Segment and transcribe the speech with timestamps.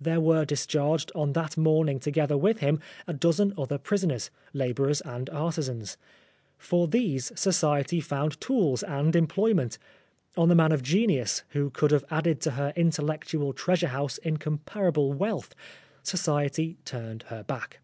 [0.00, 5.28] There were discharged on that morning together with him a dozen other prisoners, labourers and
[5.28, 5.98] artisans.
[6.56, 9.76] For these Society found tools and employment.
[10.38, 15.12] On the man of genius, who could have added to her intellectual treasure house incomparable
[15.12, 15.54] wealth,
[16.02, 17.80] Society turned her back.